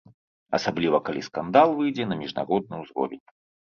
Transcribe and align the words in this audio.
Асабліва 0.57 0.97
калі 1.11 1.23
скандал 1.29 1.77
выйдзе 1.79 2.03
на 2.11 2.21
міжнародны 2.25 2.75
ўзровень. 2.85 3.27